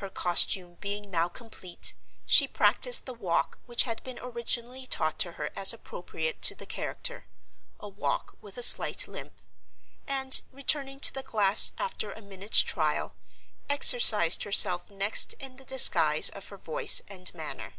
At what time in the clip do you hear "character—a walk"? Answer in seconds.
6.64-8.34